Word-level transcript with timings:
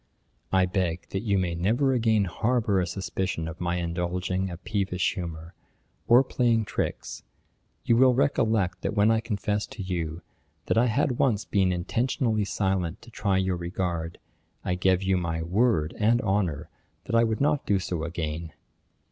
'I 0.51 0.65
beg 0.65 1.09
that 1.09 1.21
you 1.21 1.37
may 1.37 1.53
never 1.53 1.93
again 1.93 2.23
harbour 2.25 2.79
a 2.81 2.87
suspicion 2.87 3.47
of 3.47 3.61
my 3.61 3.75
indulging 3.75 4.49
a 4.49 4.57
peevish 4.57 5.13
humour, 5.13 5.53
or 6.07 6.23
playing 6.23 6.65
tricks; 6.65 7.21
you 7.85 7.95
will 7.95 8.15
recollect 8.15 8.81
that 8.81 8.95
when 8.95 9.11
I 9.11 9.19
confessed 9.19 9.71
to 9.73 9.83
you, 9.83 10.23
that 10.65 10.75
I 10.75 10.87
had 10.87 11.19
once 11.19 11.45
been 11.45 11.71
intentionally 11.71 12.45
silent 12.45 12.99
to 13.03 13.11
try 13.11 13.37
your 13.37 13.57
regard, 13.57 14.17
I 14.65 14.73
gave 14.73 15.03
you 15.03 15.17
my 15.17 15.43
word 15.43 15.93
and 15.99 16.19
honour 16.23 16.69
that 17.03 17.13
I 17.13 17.23
would 17.23 17.39
not 17.39 17.67
do 17.67 17.77
so 17.77 18.03
again.' 18.03 18.53